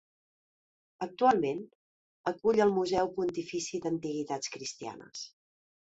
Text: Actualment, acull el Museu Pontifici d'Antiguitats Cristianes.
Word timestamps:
Actualment, 1.07 1.61
acull 2.33 2.65
el 2.67 2.75
Museu 2.81 3.13
Pontifici 3.21 3.85
d'Antiguitats 3.87 4.57
Cristianes. 4.59 5.27